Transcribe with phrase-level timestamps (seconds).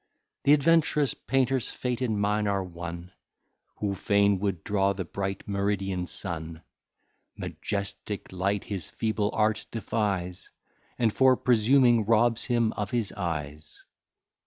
[0.45, 3.11] The advent'rous painter's fate and mine are one
[3.75, 6.63] Who fain would draw the bright meridian sun;
[7.37, 10.49] Majestic light his feeble art defies,
[10.97, 13.83] And for presuming, robs him of his eyes.